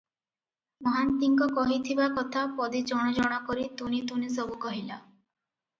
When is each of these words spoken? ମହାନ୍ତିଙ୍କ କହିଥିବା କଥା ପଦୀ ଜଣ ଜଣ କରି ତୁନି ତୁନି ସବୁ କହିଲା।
ମହାନ୍ତିଙ୍କ 0.87 1.47
କହିଥିବା 1.59 2.07
କଥା 2.17 2.47
ପଦୀ 2.61 2.83
ଜଣ 2.93 3.07
ଜଣ 3.19 3.39
କରି 3.51 3.69
ତୁନି 3.83 4.03
ତୁନି 4.13 4.33
ସବୁ 4.39 4.61
କହିଲା। 4.67 5.01